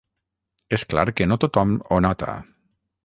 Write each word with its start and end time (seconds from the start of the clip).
És 0.77 0.85
clar 0.93 1.03
que 1.19 1.27
no 1.31 1.39
tothom 1.45 1.77
ho 1.91 2.01
nota. 2.07 2.33